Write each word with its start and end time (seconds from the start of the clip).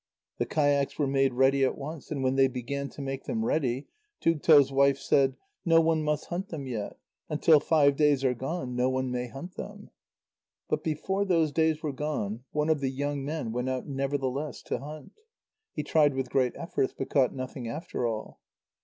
The 0.39 0.47
kayaks 0.47 0.97
were 0.97 1.05
made 1.05 1.35
ready 1.35 1.63
at 1.63 1.77
once, 1.77 2.09
and 2.09 2.23
when 2.23 2.33
they 2.35 2.47
began 2.47 2.89
to 2.89 3.03
make 3.03 3.25
them 3.25 3.45
ready, 3.45 3.85
Tugto's 4.19 4.71
wife 4.71 4.97
said: 4.97 5.35
"No 5.63 5.79
one 5.79 6.01
must 6.01 6.25
hunt 6.25 6.47
them 6.49 6.65
yet; 6.65 6.97
until 7.29 7.59
five 7.59 7.97
days 7.97 8.23
are 8.23 8.33
gone 8.33 8.75
no 8.75 8.89
one 8.89 9.11
may 9.11 9.27
hunt 9.27 9.57
them." 9.57 9.91
But 10.67 10.83
before 10.83 11.23
those 11.23 11.51
days 11.51 11.83
were 11.83 11.93
gone, 11.93 12.45
one 12.51 12.69
of 12.69 12.79
the 12.79 12.89
young 12.89 13.23
men 13.23 13.51
went 13.51 13.69
out 13.69 13.85
nevertheless 13.85 14.63
to 14.63 14.79
hunt. 14.79 15.19
He 15.71 15.83
tried 15.83 16.15
with 16.15 16.31
great 16.31 16.53
efforts, 16.55 16.95
but 16.97 17.11
caught 17.11 17.35
nothing 17.35 17.67
after 17.67 18.07
all. 18.07 18.39